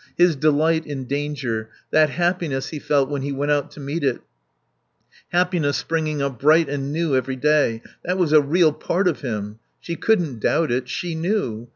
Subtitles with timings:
[0.17, 4.19] His delight in danger, that happiness he felt when he went out to meet it,
[5.31, 9.59] happiness springing up bright and new every day; that was a real part of him.
[9.79, 10.89] She couldn't doubt it.
[10.89, 11.69] She knew.